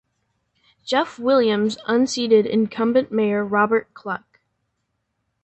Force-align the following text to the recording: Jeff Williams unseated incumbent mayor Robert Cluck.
Jeff 0.83 1.19
Williams 1.19 1.77
unseated 1.85 2.47
incumbent 2.47 3.11
mayor 3.11 3.45
Robert 3.45 3.93
Cluck. 3.93 4.39